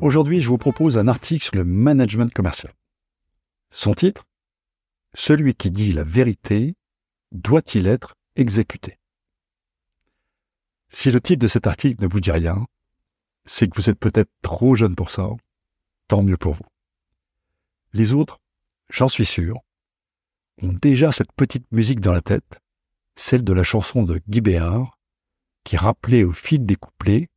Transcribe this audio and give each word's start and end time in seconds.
Aujourd'hui, 0.00 0.40
je 0.40 0.48
vous 0.48 0.58
propose 0.58 0.96
un 0.96 1.08
article 1.08 1.44
sur 1.44 1.56
le 1.56 1.64
management 1.64 2.32
commercial. 2.32 2.72
Son 3.72 3.94
titre 3.94 4.26
Celui 5.12 5.54
qui 5.54 5.72
dit 5.72 5.92
la 5.92 6.04
vérité 6.04 6.76
doit-il 7.32 7.88
être 7.88 8.14
exécuté? 8.36 8.98
Si 10.88 11.10
le 11.10 11.20
titre 11.20 11.42
de 11.42 11.48
cet 11.48 11.66
article 11.66 12.00
ne 12.00 12.08
vous 12.08 12.20
dit 12.20 12.30
rien, 12.30 12.64
c'est 13.44 13.68
que 13.68 13.74
vous 13.74 13.90
êtes 13.90 13.98
peut-être 13.98 14.30
trop 14.40 14.76
jeune 14.76 14.94
pour 14.94 15.10
ça. 15.10 15.28
Tant 16.06 16.22
mieux 16.22 16.36
pour 16.36 16.54
vous. 16.54 16.66
Les 17.92 18.12
autres, 18.12 18.38
j'en 18.88 19.08
suis 19.08 19.26
sûr, 19.26 19.58
ont 20.62 20.72
déjà 20.72 21.10
cette 21.10 21.32
petite 21.32 21.70
musique 21.72 22.00
dans 22.00 22.12
la 22.12 22.22
tête, 22.22 22.60
celle 23.16 23.42
de 23.42 23.52
la 23.52 23.64
chanson 23.64 24.04
de 24.04 24.20
Guy 24.28 24.42
Béard, 24.42 24.96
qui 25.64 25.76
rappelait 25.76 26.22
au 26.22 26.32
fil 26.32 26.64
des 26.64 26.76
couplets 26.76 27.28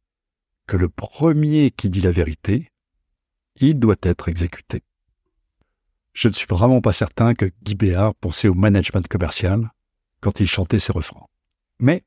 le 0.77 0.89
premier 0.89 1.71
qui 1.71 1.89
dit 1.89 2.01
la 2.01 2.11
vérité, 2.11 2.69
il 3.57 3.79
doit 3.79 3.95
être 4.01 4.29
exécuté. 4.29 4.81
Je 6.13 6.27
ne 6.27 6.33
suis 6.33 6.47
vraiment 6.47 6.81
pas 6.81 6.93
certain 6.93 7.33
que 7.33 7.51
Guy 7.63 7.75
Béard 7.75 8.15
pensait 8.15 8.47
au 8.47 8.53
management 8.53 9.07
commercial 9.07 9.71
quand 10.19 10.39
il 10.39 10.47
chantait 10.47 10.79
ses 10.79 10.91
refrains. 10.91 11.25
Mais 11.79 12.03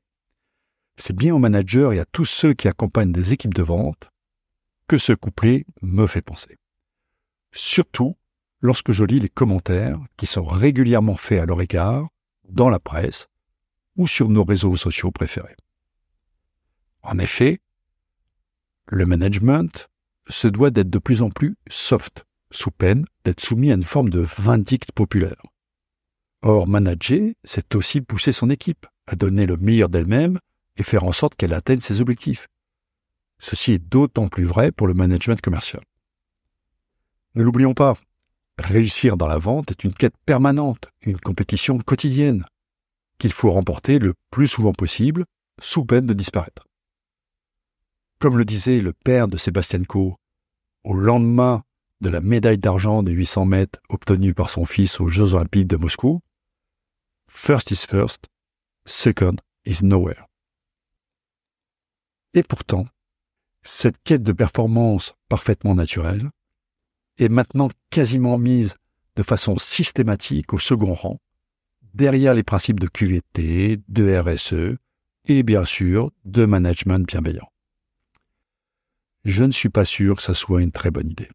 c'est 0.97 1.15
bien 1.15 1.33
aux 1.33 1.39
managers 1.39 1.89
et 1.93 1.99
à 1.99 2.05
tous 2.05 2.25
ceux 2.25 2.53
qui 2.53 2.67
accompagnent 2.67 3.11
des 3.11 3.33
équipes 3.33 3.53
de 3.53 3.63
vente 3.63 4.09
que 4.87 4.97
ce 4.97 5.13
couplet 5.13 5.65
me 5.81 6.07
fait 6.07 6.21
penser. 6.21 6.57
Surtout 7.51 8.15
lorsque 8.61 8.91
je 8.91 9.03
lis 9.03 9.19
les 9.19 9.29
commentaires 9.29 9.99
qui 10.17 10.25
sont 10.25 10.45
régulièrement 10.45 11.15
faits 11.15 11.41
à 11.41 11.45
leur 11.45 11.61
égard 11.61 12.07
dans 12.47 12.69
la 12.69 12.79
presse 12.79 13.27
ou 13.95 14.07
sur 14.07 14.29
nos 14.29 14.43
réseaux 14.43 14.77
sociaux 14.77 15.11
préférés. 15.11 15.55
En 17.01 17.17
effet, 17.17 17.59
le 18.87 19.05
management 19.05 19.89
se 20.27 20.47
doit 20.47 20.71
d'être 20.71 20.89
de 20.89 20.99
plus 20.99 21.21
en 21.21 21.29
plus 21.29 21.55
soft, 21.69 22.25
sous 22.51 22.71
peine 22.71 23.05
d'être 23.23 23.41
soumis 23.41 23.71
à 23.71 23.75
une 23.75 23.83
forme 23.83 24.09
de 24.09 24.19
vindicte 24.19 24.91
populaire. 24.91 25.41
Or, 26.41 26.67
manager, 26.67 27.33
c'est 27.43 27.75
aussi 27.75 28.01
pousser 28.01 28.31
son 28.31 28.49
équipe 28.49 28.85
à 29.07 29.15
donner 29.15 29.45
le 29.45 29.57
meilleur 29.57 29.89
d'elle-même 29.89 30.39
et 30.77 30.83
faire 30.83 31.03
en 31.03 31.11
sorte 31.11 31.35
qu'elle 31.35 31.53
atteigne 31.53 31.79
ses 31.79 32.01
objectifs. 32.01 32.47
Ceci 33.39 33.73
est 33.73 33.79
d'autant 33.79 34.27
plus 34.27 34.45
vrai 34.45 34.71
pour 34.71 34.87
le 34.87 34.93
management 34.93 35.41
commercial. 35.41 35.83
Ne 37.35 37.43
l'oublions 37.43 37.73
pas, 37.73 37.95
réussir 38.57 39.17
dans 39.17 39.27
la 39.27 39.37
vente 39.37 39.71
est 39.71 39.83
une 39.83 39.93
quête 39.93 40.15
permanente, 40.25 40.87
une 41.01 41.19
compétition 41.19 41.77
quotidienne, 41.79 42.45
qu'il 43.17 43.33
faut 43.33 43.51
remporter 43.51 43.99
le 43.99 44.13
plus 44.31 44.47
souvent 44.47 44.73
possible, 44.73 45.25
sous 45.61 45.85
peine 45.85 46.05
de 46.05 46.13
disparaître. 46.13 46.67
Comme 48.19 48.37
le 48.37 48.45
disait 48.45 48.79
le 48.79 48.93
père 48.93 49.27
de 49.27 49.37
Sébastien 49.37 49.83
Coe, 49.83 50.15
au 50.83 50.93
lendemain 50.93 51.63
de 51.99 52.09
la 52.09 52.21
médaille 52.21 52.57
d'argent 52.57 53.03
de 53.03 53.11
800 53.11 53.45
mètres 53.45 53.79
obtenue 53.89 54.33
par 54.33 54.49
son 54.49 54.65
fils 54.65 54.99
aux 55.01 55.09
Jeux 55.09 55.33
Olympiques 55.33 55.67
de 55.67 55.75
Moscou, 55.75 56.21
First 57.29 57.71
is 57.71 57.85
first, 57.87 58.27
second 58.85 59.37
is 59.65 59.79
nowhere. 59.83 60.27
Et 62.33 62.43
pourtant, 62.43 62.87
cette 63.63 64.01
quête 64.03 64.23
de 64.23 64.31
performance 64.31 65.13
parfaitement 65.27 65.75
naturelle 65.75 66.29
est 67.17 67.29
maintenant 67.29 67.69
quasiment 67.89 68.37
mise 68.37 68.75
de 69.15 69.23
façon 69.23 69.57
systématique 69.57 70.53
au 70.53 70.59
second 70.59 70.93
rang, 70.93 71.19
derrière 71.93 72.33
les 72.33 72.43
principes 72.43 72.79
de 72.79 72.87
QVT, 72.87 73.81
de 73.87 74.17
RSE 74.17 74.77
et 75.25 75.43
bien 75.43 75.65
sûr 75.65 76.11
de 76.25 76.45
management 76.45 77.05
bienveillant 77.07 77.49
je 79.25 79.43
ne 79.43 79.51
suis 79.51 79.69
pas 79.69 79.85
sûr 79.85 80.15
que 80.15 80.21
ça 80.21 80.35
soit 80.35 80.61
une 80.61 80.71
très 80.71 80.91
bonne 80.91 81.09
idée. 81.09 81.29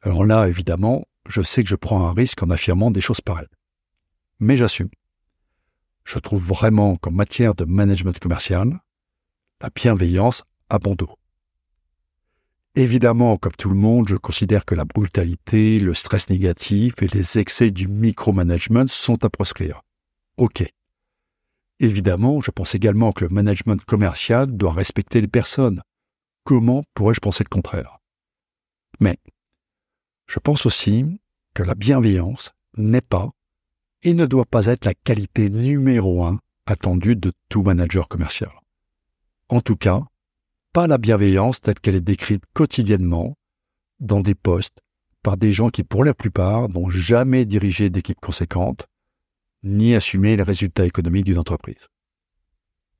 Alors 0.00 0.24
là, 0.24 0.48
évidemment, 0.48 1.04
je 1.28 1.42
sais 1.42 1.62
que 1.62 1.68
je 1.68 1.76
prends 1.76 2.08
un 2.08 2.14
risque 2.14 2.42
en 2.42 2.50
affirmant 2.50 2.90
des 2.90 3.02
choses 3.02 3.20
pareilles. 3.20 3.46
Mais 4.40 4.56
j'assume. 4.56 4.88
Je 6.04 6.18
trouve 6.18 6.42
vraiment 6.42 6.96
qu'en 6.96 7.12
matière 7.12 7.54
de 7.54 7.64
management 7.64 8.18
commercial, 8.18 8.80
la 9.60 9.70
bienveillance 9.70 10.42
a 10.70 10.78
bon 10.78 10.94
dos. 10.94 11.16
Évidemment, 12.74 13.36
comme 13.36 13.52
tout 13.52 13.68
le 13.68 13.76
monde, 13.76 14.08
je 14.08 14.16
considère 14.16 14.64
que 14.64 14.74
la 14.74 14.86
brutalité, 14.86 15.78
le 15.78 15.92
stress 15.92 16.30
négatif 16.30 16.94
et 17.02 17.08
les 17.08 17.38
excès 17.38 17.70
du 17.70 17.86
micromanagement 17.86 18.88
sont 18.88 19.22
à 19.24 19.28
proscrire. 19.28 19.82
Ok. 20.38 20.64
Évidemment, 21.78 22.40
je 22.40 22.50
pense 22.50 22.74
également 22.74 23.12
que 23.12 23.24
le 23.24 23.30
management 23.30 23.84
commercial 23.84 24.50
doit 24.56 24.72
respecter 24.72 25.20
les 25.20 25.28
personnes, 25.28 25.82
Comment 26.44 26.82
pourrais-je 26.94 27.20
penser 27.20 27.44
le 27.44 27.48
contraire? 27.48 27.98
Mais 29.00 29.18
je 30.26 30.38
pense 30.38 30.66
aussi 30.66 31.20
que 31.54 31.62
la 31.62 31.74
bienveillance 31.74 32.52
n'est 32.76 33.00
pas 33.00 33.30
et 34.02 34.14
ne 34.14 34.26
doit 34.26 34.46
pas 34.46 34.66
être 34.66 34.84
la 34.84 34.94
qualité 34.94 35.50
numéro 35.50 36.24
un 36.24 36.38
attendue 36.66 37.16
de 37.16 37.32
tout 37.48 37.62
manager 37.62 38.08
commercial. 38.08 38.50
En 39.48 39.60
tout 39.60 39.76
cas, 39.76 40.02
pas 40.72 40.86
la 40.86 40.98
bienveillance 40.98 41.60
telle 41.60 41.78
qu'elle 41.78 41.94
est 41.94 42.00
décrite 42.00 42.44
quotidiennement 42.54 43.36
dans 44.00 44.20
des 44.20 44.34
postes 44.34 44.80
par 45.22 45.36
des 45.36 45.52
gens 45.52 45.70
qui, 45.70 45.84
pour 45.84 46.04
la 46.04 46.14
plupart, 46.14 46.68
n'ont 46.68 46.90
jamais 46.90 47.44
dirigé 47.44 47.90
d'équipe 47.90 48.20
conséquente, 48.20 48.88
ni 49.62 49.94
assumé 49.94 50.36
les 50.36 50.42
résultats 50.42 50.86
économiques 50.86 51.26
d'une 51.26 51.38
entreprise. 51.38 51.86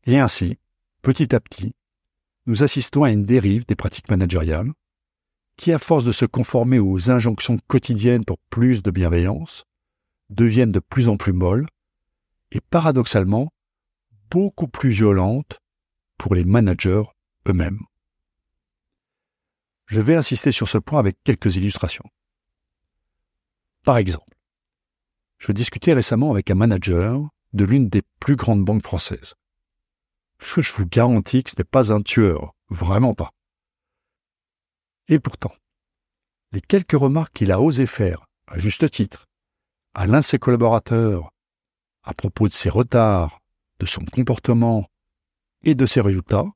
Et 0.04 0.18
ainsi, 0.18 0.58
petit 1.02 1.34
à 1.34 1.40
petit, 1.40 1.74
nous 2.46 2.62
assistons 2.62 3.04
à 3.04 3.10
une 3.10 3.24
dérive 3.24 3.66
des 3.66 3.76
pratiques 3.76 4.10
managériales 4.10 4.72
qui, 5.56 5.72
à 5.72 5.78
force 5.78 6.04
de 6.04 6.12
se 6.12 6.24
conformer 6.24 6.78
aux 6.78 7.10
injonctions 7.10 7.58
quotidiennes 7.68 8.24
pour 8.24 8.38
plus 8.50 8.82
de 8.82 8.90
bienveillance, 8.90 9.64
deviennent 10.30 10.72
de 10.72 10.80
plus 10.80 11.08
en 11.08 11.16
plus 11.16 11.32
molles 11.32 11.68
et 12.50 12.60
paradoxalement 12.60 13.52
beaucoup 14.30 14.68
plus 14.68 14.90
violentes 14.90 15.58
pour 16.18 16.34
les 16.34 16.44
managers 16.44 17.02
eux-mêmes. 17.48 17.80
Je 19.86 20.00
vais 20.00 20.16
insister 20.16 20.52
sur 20.52 20.68
ce 20.68 20.78
point 20.78 20.98
avec 20.98 21.18
quelques 21.22 21.56
illustrations. 21.56 22.08
Par 23.84 23.98
exemple, 23.98 24.36
je 25.38 25.52
discutais 25.52 25.92
récemment 25.92 26.30
avec 26.30 26.50
un 26.50 26.54
manager 26.54 27.28
de 27.52 27.64
l'une 27.64 27.88
des 27.88 28.02
plus 28.20 28.36
grandes 28.36 28.64
banques 28.64 28.84
françaises 28.84 29.34
je 30.42 30.72
vous 30.72 30.86
garantis 30.86 31.42
que 31.42 31.50
ce 31.50 31.56
n'est 31.58 31.64
pas 31.64 31.92
un 31.92 32.02
tueur, 32.02 32.54
vraiment 32.68 33.14
pas. 33.14 33.30
Et 35.08 35.18
pourtant, 35.18 35.54
les 36.52 36.60
quelques 36.60 36.92
remarques 36.92 37.34
qu'il 37.34 37.52
a 37.52 37.60
osé 37.60 37.86
faire, 37.86 38.26
à 38.46 38.58
juste 38.58 38.90
titre, 38.90 39.26
à 39.94 40.06
l'un 40.06 40.20
de 40.20 40.24
ses 40.24 40.38
collaborateurs, 40.38 41.30
à 42.02 42.14
propos 42.14 42.48
de 42.48 42.52
ses 42.52 42.68
retards, 42.68 43.40
de 43.78 43.86
son 43.86 44.04
comportement 44.04 44.88
et 45.62 45.74
de 45.74 45.86
ses 45.86 46.00
résultats, 46.00 46.46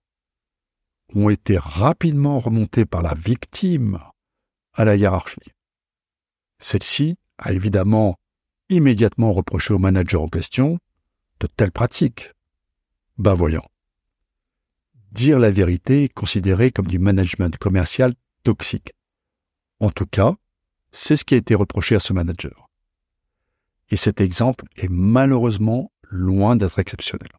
ont 1.14 1.28
été 1.30 1.56
rapidement 1.58 2.38
remontés 2.38 2.84
par 2.84 3.02
la 3.02 3.14
victime 3.14 4.00
à 4.74 4.84
la 4.84 4.96
hiérarchie. 4.96 5.52
Celle-ci 6.58 7.16
a 7.38 7.52
évidemment 7.52 8.16
immédiatement 8.68 9.32
reproché 9.32 9.72
au 9.72 9.78
manager 9.78 10.22
en 10.22 10.28
question 10.28 10.78
de 11.40 11.46
telles 11.46 11.72
pratiques. 11.72 12.32
Ben 13.18 13.34
voyons 13.34 13.62
dire 15.16 15.38
la 15.38 15.50
vérité 15.50 16.04
est 16.04 16.12
considéré 16.12 16.70
comme 16.70 16.86
du 16.86 16.98
management 16.98 17.56
commercial 17.56 18.14
toxique. 18.44 18.92
En 19.80 19.90
tout 19.90 20.06
cas, 20.06 20.36
c'est 20.92 21.16
ce 21.16 21.24
qui 21.24 21.34
a 21.34 21.38
été 21.38 21.54
reproché 21.54 21.96
à 21.96 22.00
ce 22.00 22.12
manager. 22.12 22.68
Et 23.88 23.96
cet 23.96 24.20
exemple 24.20 24.66
est 24.76 24.90
malheureusement 24.90 25.90
loin 26.02 26.54
d'être 26.54 26.78
exceptionnel. 26.78 27.30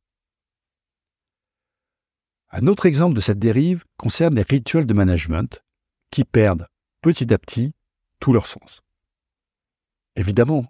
Un 2.50 2.65
autre 2.68 2.88
exemple 2.88 3.15
de 3.15 3.21
cette 3.21 3.39
dérive 3.39 3.83
concerne 3.97 4.35
les 4.35 4.41
rituels 4.41 4.88
de 4.88 4.94
management 4.94 5.62
qui 6.09 6.24
perdent 6.24 6.68
petit 7.01 7.31
à 7.31 7.38
petit 7.38 7.74
tout 8.19 8.33
leur 8.33 8.47
sens. 8.47 8.81
Évidemment, 10.15 10.65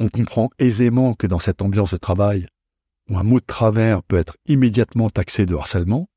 on 0.00 0.08
comprend 0.08 0.50
aisément 0.58 1.14
que 1.14 1.28
dans 1.28 1.38
cette 1.38 1.62
ambiance 1.62 1.92
de 1.92 1.98
travail, 1.98 2.48
où 3.08 3.18
un 3.18 3.22
mot 3.22 3.38
de 3.38 3.44
travers 3.44 4.02
peut 4.02 4.16
être 4.16 4.36
immédiatement 4.46 5.10
taxé 5.10 5.46
de 5.46 5.54
harcèlement, 5.54 6.08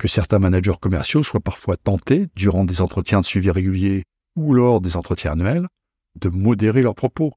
que 0.00 0.08
certains 0.08 0.38
managers 0.38 0.78
commerciaux 0.80 1.22
soient 1.22 1.40
parfois 1.40 1.76
tentés, 1.76 2.28
durant 2.34 2.64
des 2.64 2.80
entretiens 2.80 3.20
de 3.20 3.26
suivi 3.26 3.50
réguliers 3.50 4.04
ou 4.34 4.54
lors 4.54 4.80
des 4.80 4.96
entretiens 4.96 5.32
annuels, 5.32 5.68
de 6.18 6.30
modérer 6.30 6.80
leurs 6.80 6.94
propos, 6.94 7.34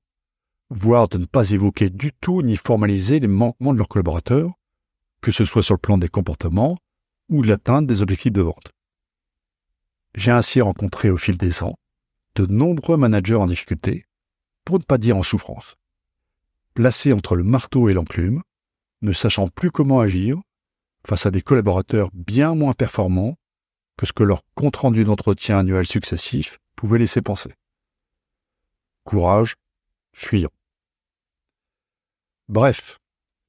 voire 0.69 1.09
de 1.09 1.17
ne 1.17 1.25
pas 1.25 1.51
évoquer 1.51 1.89
du 1.89 2.13
tout 2.13 2.41
ni 2.41 2.55
formaliser 2.55 3.19
les 3.19 3.27
manquements 3.27 3.73
de 3.73 3.79
leurs 3.79 3.89
collaborateurs, 3.89 4.53
que 5.19 5.33
ce 5.33 5.43
soit 5.43 5.61
sur 5.61 5.73
le 5.73 5.79
plan 5.79 5.97
des 5.97 6.07
comportements 6.07 6.77
ou 7.27 7.41
de 7.41 7.49
l'atteinte 7.49 7.85
des 7.85 8.01
objectifs 8.01 8.31
de 8.31 8.41
vente. 8.41 8.71
J'ai 10.15 10.31
ainsi 10.31 10.61
rencontré 10.61 11.09
au 11.09 11.17
fil 11.17 11.37
des 11.37 11.63
ans 11.63 11.75
de 12.35 12.45
nombreux 12.45 12.95
managers 12.95 13.35
en 13.35 13.47
difficulté, 13.47 14.05
pour 14.63 14.79
ne 14.79 14.83
pas 14.85 14.97
dire 14.97 15.17
en 15.17 15.23
souffrance, 15.23 15.75
placés 16.75 17.11
entre 17.11 17.35
le 17.35 17.43
marteau 17.43 17.89
et 17.89 17.93
l'enclume, 17.93 18.41
ne 19.01 19.11
sachant 19.11 19.49
plus 19.49 19.69
comment 19.69 19.99
agir 19.99 20.39
face 21.07 21.25
à 21.25 21.31
des 21.31 21.41
collaborateurs 21.41 22.09
bien 22.13 22.55
moins 22.55 22.73
performants 22.73 23.37
que 23.97 24.05
ce 24.05 24.13
que 24.13 24.23
leur 24.23 24.41
compte-rendu 24.55 25.03
d'entretien 25.03 25.59
annuel 25.59 25.85
successif 25.85 26.59
pouvait 26.75 26.99
laisser 26.99 27.21
penser. 27.21 27.53
Courage, 29.03 29.55
fuyons. 30.13 30.49
Bref, 32.47 32.99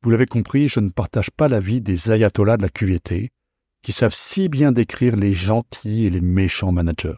vous 0.02 0.10
l'avez 0.10 0.26
compris, 0.26 0.68
je 0.68 0.80
ne 0.80 0.90
partage 0.90 1.30
pas 1.30 1.48
l'avis 1.48 1.80
des 1.80 2.10
ayatollahs 2.10 2.56
de 2.56 2.62
la 2.62 2.68
QVT, 2.68 3.32
qui 3.82 3.92
savent 3.92 4.14
si 4.14 4.48
bien 4.48 4.72
décrire 4.72 5.16
les 5.16 5.32
gentils 5.32 6.06
et 6.06 6.10
les 6.10 6.20
méchants 6.20 6.72
managers. 6.72 7.16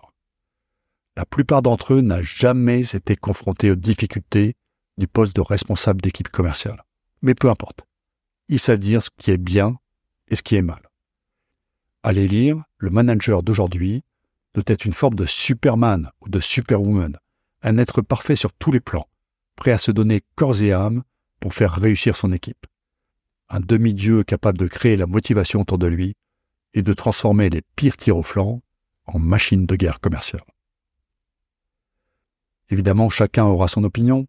La 1.16 1.24
plupart 1.24 1.62
d'entre 1.62 1.94
eux 1.94 2.00
n'ont 2.00 2.22
jamais 2.22 2.94
été 2.94 3.16
confrontés 3.16 3.70
aux 3.70 3.76
difficultés 3.76 4.54
du 4.98 5.06
poste 5.06 5.34
de 5.34 5.40
responsable 5.40 6.02
d'équipe 6.02 6.28
commerciale. 6.28 6.84
Mais 7.22 7.34
peu 7.34 7.48
importe. 7.50 7.86
Ils 8.48 8.60
savent 8.60 8.78
dire 8.78 9.02
ce 9.02 9.10
qui 9.16 9.30
est 9.30 9.38
bien 9.38 9.78
et 10.28 10.36
ce 10.36 10.42
qui 10.42 10.56
est 10.56 10.62
mal. 10.62 10.82
Allez 12.02 12.28
lire, 12.28 12.62
le 12.78 12.90
manager 12.90 13.42
d'aujourd'hui 13.42 14.04
doit 14.54 14.64
être 14.66 14.84
une 14.84 14.92
forme 14.92 15.14
de 15.14 15.26
Superman 15.26 16.10
ou 16.20 16.28
de 16.28 16.40
Superwoman, 16.40 17.18
un 17.62 17.78
être 17.78 18.00
parfait 18.00 18.36
sur 18.36 18.52
tous 18.52 18.72
les 18.72 18.80
plans, 18.80 19.08
prêt 19.56 19.72
à 19.72 19.78
se 19.78 19.90
donner 19.90 20.22
corps 20.34 20.62
et 20.62 20.72
âme 20.72 21.02
pour 21.40 21.54
faire 21.54 21.72
réussir 21.74 22.16
son 22.16 22.32
équipe. 22.32 22.66
Un 23.48 23.60
demi-dieu 23.60 24.24
capable 24.24 24.58
de 24.58 24.66
créer 24.66 24.96
la 24.96 25.06
motivation 25.06 25.60
autour 25.60 25.78
de 25.78 25.86
lui 25.86 26.16
et 26.74 26.82
de 26.82 26.92
transformer 26.92 27.50
les 27.50 27.62
pires 27.76 27.96
tirs 27.96 28.16
au 28.16 28.22
flanc 28.22 28.62
en 29.06 29.18
machines 29.18 29.66
de 29.66 29.76
guerre 29.76 30.00
commerciale. 30.00 30.44
Évidemment, 32.70 33.10
chacun 33.10 33.44
aura 33.44 33.68
son 33.68 33.84
opinion. 33.84 34.26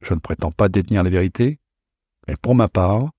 Je 0.00 0.14
ne 0.14 0.20
prétends 0.20 0.52
pas 0.52 0.68
détenir 0.68 1.02
la 1.02 1.10
vérité, 1.10 1.58
mais 2.26 2.36
pour 2.36 2.54
ma 2.54 2.68
part, 2.68 3.10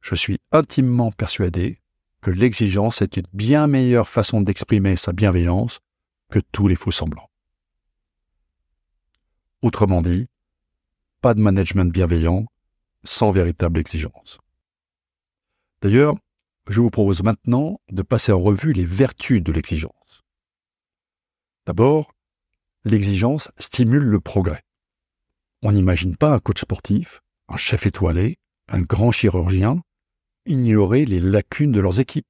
je 0.00 0.14
suis 0.14 0.38
intimement 0.52 1.12
persuadé 1.12 1.80
que 2.20 2.30
l'exigence 2.30 3.02
est 3.02 3.16
une 3.16 3.26
bien 3.32 3.66
meilleure 3.66 4.08
façon 4.08 4.40
d'exprimer 4.40 4.96
sa 4.96 5.12
bienveillance 5.12 5.80
que 6.30 6.38
tous 6.52 6.68
les 6.68 6.76
faux 6.76 6.90
semblants. 6.90 7.30
Autrement 9.62 10.02
dit, 10.02 10.26
pas 11.20 11.34
de 11.34 11.40
management 11.40 11.92
bienveillant 11.92 12.46
sans 13.04 13.30
véritable 13.30 13.78
exigence. 13.78 14.38
D'ailleurs, 15.82 16.14
je 16.68 16.80
vous 16.80 16.90
propose 16.90 17.22
maintenant 17.22 17.80
de 17.90 18.02
passer 18.02 18.32
en 18.32 18.40
revue 18.40 18.72
les 18.72 18.84
vertus 18.84 19.42
de 19.42 19.52
l'exigence. 19.52 20.22
D'abord, 21.66 22.14
l'exigence 22.84 23.50
stimule 23.58 24.04
le 24.04 24.20
progrès. 24.20 24.62
On 25.62 25.72
n'imagine 25.72 26.16
pas 26.16 26.32
un 26.32 26.38
coach 26.38 26.60
sportif, 26.60 27.20
un 27.48 27.56
chef 27.56 27.86
étoilé, 27.86 28.38
un 28.68 28.80
grand 28.80 29.12
chirurgien 29.12 29.82
ignorer 30.46 31.04
les 31.04 31.20
lacunes 31.20 31.72
de 31.72 31.80
leurs 31.80 32.00
équipes. 32.00 32.28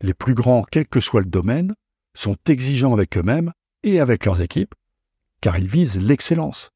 Les 0.00 0.14
plus 0.14 0.34
grands, 0.34 0.64
quel 0.70 0.86
que 0.86 1.00
soit 1.00 1.20
le 1.20 1.30
domaine, 1.30 1.74
sont 2.14 2.36
exigeants 2.46 2.92
avec 2.92 3.16
eux-mêmes 3.16 3.52
et 3.82 4.00
avec 4.00 4.24
leurs 4.24 4.40
équipes, 4.40 4.74
car 5.40 5.58
ils 5.58 5.66
visent 5.66 6.00
l'excellence. 6.00 6.70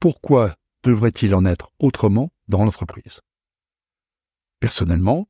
Pourquoi 0.00 0.56
devrait-il 0.84 1.34
en 1.34 1.44
être 1.44 1.70
autrement 1.78 2.32
dans 2.48 2.64
l'entreprise? 2.64 3.20
Personnellement, 4.60 5.28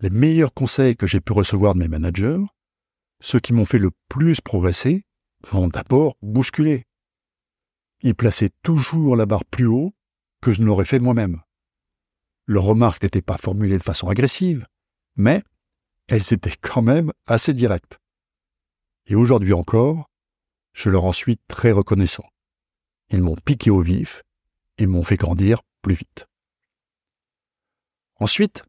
les 0.00 0.10
meilleurs 0.10 0.52
conseils 0.52 0.96
que 0.96 1.06
j'ai 1.06 1.20
pu 1.20 1.32
recevoir 1.32 1.74
de 1.74 1.80
mes 1.80 1.88
managers, 1.88 2.44
ceux 3.20 3.40
qui 3.40 3.52
m'ont 3.52 3.64
fait 3.64 3.78
le 3.78 3.90
plus 4.08 4.40
progresser, 4.40 5.04
vont 5.48 5.68
d'abord 5.68 6.16
bousculer. 6.22 6.86
Ils 8.00 8.14
plaçaient 8.14 8.50
toujours 8.62 9.16
la 9.16 9.26
barre 9.26 9.44
plus 9.44 9.66
haut 9.66 9.94
que 10.40 10.52
je 10.52 10.60
ne 10.60 10.66
l'aurais 10.66 10.84
fait 10.84 10.98
moi-même. 10.98 11.40
Leurs 12.46 12.64
remarques 12.64 13.02
n'étaient 13.02 13.22
pas 13.22 13.38
formulées 13.38 13.78
de 13.78 13.82
façon 13.82 14.08
agressive, 14.08 14.66
mais 15.16 15.42
elles 16.08 16.32
étaient 16.32 16.56
quand 16.60 16.82
même 16.82 17.12
assez 17.26 17.54
directes. 17.54 17.98
Et 19.06 19.14
aujourd'hui 19.14 19.52
encore, 19.52 20.08
je 20.72 20.90
leur 20.90 21.04
en 21.04 21.12
suis 21.12 21.38
très 21.48 21.72
reconnaissant. 21.72 22.24
Ils 23.10 23.22
m'ont 23.22 23.36
piqué 23.36 23.70
au 23.70 23.82
vif 23.82 24.22
et 24.78 24.86
m'ont 24.86 25.02
fait 25.02 25.16
grandir 25.16 25.62
plus 25.82 25.94
vite. 25.94 26.26
Ensuite, 28.16 28.62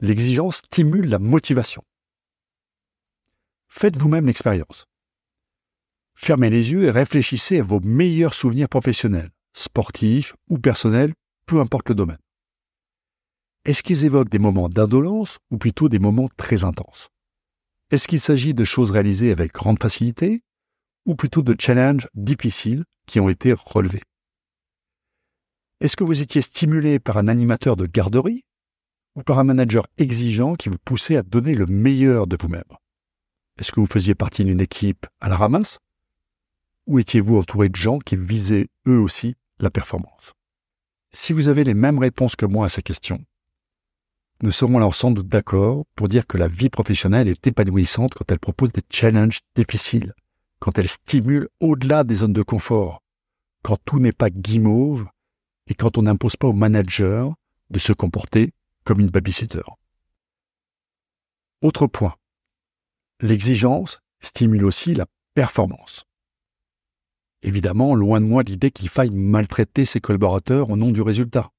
l'exigence 0.00 0.58
stimule 0.58 1.08
la 1.08 1.18
motivation. 1.18 1.82
Faites 3.68 3.96
vous-même 3.96 4.26
l'expérience. 4.26 4.86
Fermez 6.14 6.50
les 6.50 6.70
yeux 6.70 6.84
et 6.84 6.90
réfléchissez 6.90 7.60
à 7.60 7.62
vos 7.62 7.80
meilleurs 7.80 8.34
souvenirs 8.34 8.68
professionnels, 8.68 9.30
sportifs 9.52 10.34
ou 10.48 10.58
personnels, 10.58 11.14
peu 11.46 11.60
importe 11.60 11.88
le 11.88 11.94
domaine. 11.94 12.18
Est-ce 13.66 13.82
qu'ils 13.82 14.06
évoquent 14.06 14.30
des 14.30 14.38
moments 14.38 14.70
d'indolence 14.70 15.38
ou 15.50 15.58
plutôt 15.58 15.90
des 15.90 15.98
moments 15.98 16.30
très 16.36 16.64
intenses? 16.64 17.08
Est-ce 17.90 18.08
qu'il 18.08 18.20
s'agit 18.20 18.54
de 18.54 18.64
choses 18.64 18.90
réalisées 18.90 19.32
avec 19.32 19.52
grande 19.52 19.80
facilité 19.80 20.42
ou 21.04 21.14
plutôt 21.14 21.42
de 21.42 21.54
challenges 21.58 22.08
difficiles 22.14 22.84
qui 23.06 23.20
ont 23.20 23.28
été 23.28 23.52
relevés? 23.52 24.02
Est-ce 25.80 25.96
que 25.96 26.04
vous 26.04 26.22
étiez 26.22 26.40
stimulé 26.40 26.98
par 26.98 27.18
un 27.18 27.28
animateur 27.28 27.76
de 27.76 27.86
garderie 27.86 28.44
ou 29.14 29.22
par 29.22 29.38
un 29.38 29.44
manager 29.44 29.86
exigeant 29.98 30.54
qui 30.54 30.70
vous 30.70 30.78
poussait 30.82 31.16
à 31.16 31.22
donner 31.22 31.54
le 31.54 31.66
meilleur 31.66 32.26
de 32.26 32.38
vous-même? 32.40 32.62
Est-ce 33.58 33.72
que 33.72 33.80
vous 33.80 33.86
faisiez 33.86 34.14
partie 34.14 34.44
d'une 34.44 34.60
équipe 34.60 35.06
à 35.20 35.28
la 35.28 35.36
ramasse 35.36 35.78
ou 36.86 36.98
étiez-vous 36.98 37.36
entouré 37.36 37.68
de 37.68 37.76
gens 37.76 37.98
qui 37.98 38.16
visaient 38.16 38.68
eux 38.86 38.98
aussi 38.98 39.36
la 39.58 39.70
performance? 39.70 40.32
Si 41.12 41.34
vous 41.34 41.48
avez 41.48 41.64
les 41.64 41.74
mêmes 41.74 41.98
réponses 41.98 42.36
que 42.36 42.46
moi 42.46 42.66
à 42.66 42.68
ces 42.68 42.82
questions, 42.82 43.22
nous 44.42 44.52
serons 44.52 44.76
alors 44.76 44.94
sans 44.94 45.10
doute 45.10 45.28
d'accord 45.28 45.84
pour 45.94 46.08
dire 46.08 46.26
que 46.26 46.38
la 46.38 46.48
vie 46.48 46.70
professionnelle 46.70 47.28
est 47.28 47.46
épanouissante 47.46 48.14
quand 48.14 48.30
elle 48.30 48.38
propose 48.38 48.72
des 48.72 48.82
challenges 48.90 49.40
difficiles, 49.54 50.14
quand 50.58 50.78
elle 50.78 50.88
stimule 50.88 51.48
au-delà 51.60 52.04
des 52.04 52.16
zones 52.16 52.32
de 52.32 52.42
confort, 52.42 53.02
quand 53.62 53.76
tout 53.84 53.98
n'est 53.98 54.12
pas 54.12 54.30
guimauve 54.30 55.06
et 55.66 55.74
quand 55.74 55.98
on 55.98 56.02
n'impose 56.02 56.36
pas 56.36 56.48
au 56.48 56.52
manager 56.52 57.34
de 57.68 57.78
se 57.78 57.92
comporter 57.92 58.52
comme 58.84 59.00
une 59.00 59.10
babysitter. 59.10 59.62
Autre 61.60 61.86
point, 61.86 62.14
l'exigence 63.20 64.00
stimule 64.20 64.64
aussi 64.64 64.94
la 64.94 65.06
performance. 65.34 66.06
Évidemment, 67.42 67.94
loin 67.94 68.20
de 68.20 68.26
moi 68.26 68.42
l'idée 68.42 68.70
qu'il 68.70 68.88
faille 68.88 69.10
maltraiter 69.10 69.84
ses 69.84 70.00
collaborateurs 70.00 70.70
au 70.70 70.76
nom 70.76 70.90
du 70.90 71.02
résultat. 71.02 71.50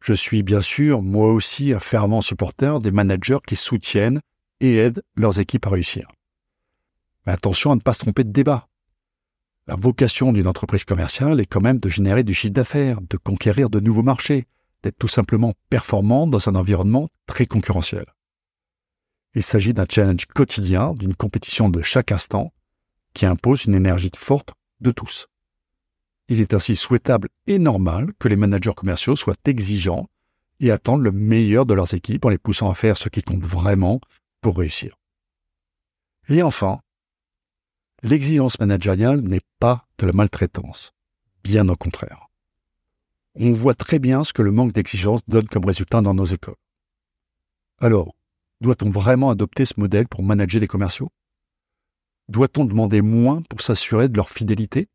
Je 0.00 0.14
suis 0.14 0.42
bien 0.42 0.62
sûr, 0.62 1.02
moi 1.02 1.32
aussi, 1.32 1.72
un 1.72 1.80
fervent 1.80 2.20
supporter 2.20 2.80
des 2.80 2.90
managers 2.90 3.38
qui 3.46 3.56
soutiennent 3.56 4.20
et 4.60 4.76
aident 4.76 5.02
leurs 5.16 5.40
équipes 5.40 5.66
à 5.66 5.70
réussir. 5.70 6.08
Mais 7.26 7.32
attention 7.32 7.72
à 7.72 7.74
ne 7.74 7.80
pas 7.80 7.94
se 7.94 8.00
tromper 8.00 8.24
de 8.24 8.32
débat. 8.32 8.68
La 9.66 9.76
vocation 9.76 10.32
d'une 10.32 10.46
entreprise 10.46 10.84
commerciale 10.84 11.40
est 11.40 11.46
quand 11.46 11.60
même 11.60 11.78
de 11.78 11.88
générer 11.88 12.22
du 12.22 12.32
chiffre 12.32 12.54
d'affaires, 12.54 13.00
de 13.02 13.16
conquérir 13.18 13.68
de 13.68 13.80
nouveaux 13.80 14.02
marchés, 14.02 14.46
d'être 14.82 14.98
tout 14.98 15.08
simplement 15.08 15.52
performant 15.68 16.26
dans 16.26 16.48
un 16.48 16.54
environnement 16.54 17.10
très 17.26 17.46
concurrentiel. 17.46 18.06
Il 19.34 19.42
s'agit 19.42 19.74
d'un 19.74 19.86
challenge 19.88 20.26
quotidien, 20.26 20.94
d'une 20.94 21.14
compétition 21.14 21.68
de 21.68 21.82
chaque 21.82 22.12
instant, 22.12 22.52
qui 23.12 23.26
impose 23.26 23.66
une 23.66 23.74
énergie 23.74 24.10
forte 24.16 24.54
de 24.80 24.90
tous. 24.90 25.28
Il 26.28 26.40
est 26.40 26.52
ainsi 26.54 26.76
souhaitable 26.76 27.28
et 27.46 27.58
normal 27.58 28.12
que 28.18 28.28
les 28.28 28.36
managers 28.36 28.74
commerciaux 28.74 29.16
soient 29.16 29.34
exigeants 29.46 30.08
et 30.60 30.70
attendent 30.70 31.02
le 31.02 31.12
meilleur 31.12 31.64
de 31.64 31.74
leurs 31.74 31.94
équipes 31.94 32.24
en 32.24 32.28
les 32.28 32.38
poussant 32.38 32.70
à 32.70 32.74
faire 32.74 32.96
ce 32.96 33.08
qui 33.08 33.22
compte 33.22 33.44
vraiment 33.44 34.00
pour 34.40 34.58
réussir. 34.58 34.96
Et 36.28 36.42
enfin, 36.42 36.80
l'exigence 38.02 38.58
managériale 38.60 39.20
n'est 39.20 39.44
pas 39.58 39.86
de 39.98 40.06
la 40.06 40.12
maltraitance, 40.12 40.92
bien 41.42 41.68
au 41.68 41.76
contraire. 41.76 42.28
On 43.34 43.52
voit 43.52 43.74
très 43.74 43.98
bien 43.98 44.24
ce 44.24 44.32
que 44.32 44.42
le 44.42 44.50
manque 44.50 44.72
d'exigence 44.72 45.20
donne 45.28 45.48
comme 45.48 45.64
résultat 45.64 46.02
dans 46.02 46.14
nos 46.14 46.26
écoles. 46.26 46.56
Alors, 47.80 48.14
doit-on 48.60 48.90
vraiment 48.90 49.30
adopter 49.30 49.64
ce 49.64 49.74
modèle 49.78 50.08
pour 50.08 50.22
manager 50.22 50.60
les 50.60 50.66
commerciaux? 50.66 51.10
Doit-on 52.28 52.64
demander 52.64 53.00
moins 53.00 53.40
pour 53.42 53.62
s'assurer 53.62 54.08
de 54.08 54.16
leur 54.16 54.28
fidélité? 54.28 54.88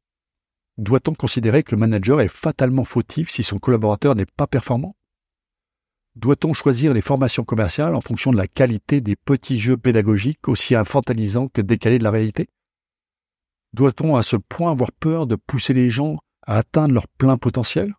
Doit-on 0.78 1.14
considérer 1.14 1.64
que 1.64 1.76
le 1.76 1.80
manager 1.80 2.20
est 2.22 2.28
fatalement 2.28 2.86
fautif 2.86 3.30
si 3.30 3.44
son 3.44 3.60
collaborateur 3.60 4.16
n'est 4.16 4.26
pas 4.26 4.48
performant? 4.48 4.96
Doit-on 6.16 6.54
choisir 6.54 6.94
les 6.94 7.02
formations 7.02 7.44
commerciales 7.44 7.96
en 7.96 8.02
fonction 8.02 8.32
de 8.32 8.38
la 8.38 8.48
qualité 8.48 9.02
des 9.02 9.16
petits 9.16 9.60
jeux 9.60 9.78
pédagogiques 9.78 10.48
aussi 10.48 10.76
infantilisants 10.76 11.48
que 11.48 11.62
décalés 11.62 12.00
de 12.00 12.04
la 12.04 12.12
réalité? 12.12 12.50
Doit-on 13.74 14.16
à 14.16 14.24
ce 14.24 14.36
point 14.36 14.72
avoir 14.72 14.92
peur 14.92 15.26
de 15.26 15.36
pousser 15.36 15.74
les 15.74 15.90
gens 15.90 16.18
à 16.46 16.58
atteindre 16.58 16.94
leur 16.94 17.08
plein 17.08 17.38
potentiel? 17.38 17.94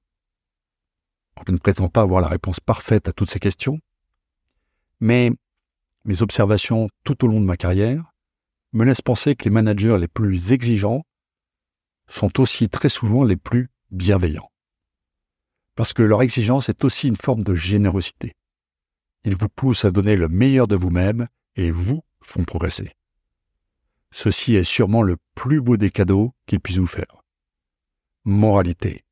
Je 1.46 1.52
ne 1.52 1.58
prétends 1.58 1.88
pas 1.88 2.02
avoir 2.02 2.20
la 2.20 2.28
réponse 2.28 2.60
parfaite 2.60 3.08
à 3.08 3.12
toutes 3.12 3.30
ces 3.30 3.40
questions, 3.40 3.80
mais 5.00 5.32
mes 6.04 6.22
observations 6.22 6.88
tout 7.02 7.24
au 7.24 7.28
long 7.28 7.40
de 7.40 7.46
ma 7.46 7.56
carrière 7.56 8.04
me 8.72 8.84
laissent 8.84 9.02
penser 9.02 9.34
que 9.34 9.44
les 9.44 9.50
managers 9.50 9.98
les 9.98 10.08
plus 10.08 10.52
exigeants 10.52 11.04
sont 12.08 12.40
aussi 12.40 12.68
très 12.68 12.88
souvent 12.88 13.24
les 13.24 13.36
plus 13.36 13.70
bienveillants. 13.90 14.50
Parce 15.74 15.92
que 15.92 16.02
leur 16.02 16.22
exigence 16.22 16.68
est 16.68 16.84
aussi 16.84 17.08
une 17.08 17.16
forme 17.16 17.42
de 17.42 17.54
générosité. 17.54 18.32
Ils 19.24 19.36
vous 19.36 19.48
poussent 19.48 19.84
à 19.84 19.90
donner 19.90 20.16
le 20.16 20.28
meilleur 20.28 20.68
de 20.68 20.76
vous-même 20.76 21.28
et 21.56 21.70
vous 21.70 22.02
font 22.20 22.44
progresser. 22.44 22.92
Ceci 24.12 24.54
est 24.54 24.64
sûrement 24.64 25.02
le 25.02 25.16
plus 25.34 25.60
beau 25.60 25.76
des 25.76 25.90
cadeaux 25.90 26.32
qu'ils 26.46 26.60
puissent 26.60 26.78
vous 26.78 26.86
faire. 26.86 27.22
Moralité. 28.24 29.04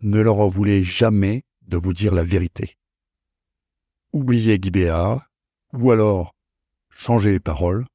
Ne 0.00 0.20
leur 0.20 0.38
en 0.38 0.48
voulez 0.48 0.82
jamais 0.82 1.44
de 1.62 1.76
vous 1.76 1.92
dire 1.92 2.14
la 2.14 2.24
vérité. 2.24 2.76
Oubliez 4.12 4.58
Guy 4.58 4.70
Béard, 4.70 5.28
ou 5.72 5.90
alors 5.90 6.34
changez 6.88 7.32
les 7.32 7.40
paroles. 7.40 7.86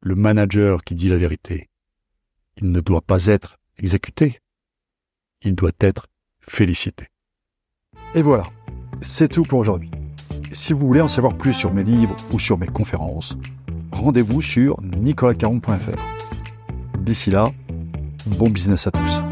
Le 0.00 0.14
manager 0.14 0.84
qui 0.84 0.94
dit 0.94 1.08
la 1.08 1.16
vérité, 1.16 1.68
il 2.60 2.70
ne 2.70 2.80
doit 2.80 3.00
pas 3.00 3.26
être 3.26 3.58
exécuté, 3.78 4.40
il 5.42 5.54
doit 5.54 5.72
être 5.80 6.06
félicité. 6.40 7.06
Et 8.14 8.22
voilà, 8.22 8.44
c'est 9.00 9.28
tout 9.28 9.44
pour 9.44 9.60
aujourd'hui. 9.60 9.90
Si 10.52 10.72
vous 10.72 10.86
voulez 10.86 11.00
en 11.00 11.08
savoir 11.08 11.36
plus 11.36 11.52
sur 11.52 11.72
mes 11.72 11.84
livres 11.84 12.16
ou 12.32 12.38
sur 12.38 12.58
mes 12.58 12.66
conférences, 12.66 13.36
rendez-vous 13.92 14.42
sur 14.42 14.80
nicolascaron.fr. 14.82 16.98
D'ici 16.98 17.30
là, 17.30 17.50
bon 18.26 18.50
business 18.50 18.86
à 18.86 18.90
tous. 18.90 19.22